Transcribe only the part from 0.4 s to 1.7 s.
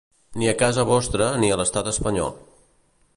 Ni a casa vostra, ni a